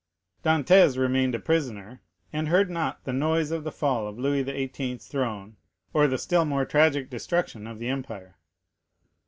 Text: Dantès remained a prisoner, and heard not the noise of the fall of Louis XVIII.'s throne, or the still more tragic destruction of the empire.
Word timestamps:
Dantès 0.43 0.97
remained 0.97 1.35
a 1.35 1.39
prisoner, 1.39 2.01
and 2.33 2.47
heard 2.47 2.71
not 2.71 3.03
the 3.03 3.13
noise 3.13 3.51
of 3.51 3.63
the 3.63 3.71
fall 3.71 4.07
of 4.07 4.17
Louis 4.17 4.41
XVIII.'s 4.43 5.07
throne, 5.07 5.57
or 5.93 6.07
the 6.07 6.17
still 6.17 6.43
more 6.43 6.65
tragic 6.65 7.07
destruction 7.07 7.67
of 7.67 7.77
the 7.77 7.89
empire. 7.89 8.39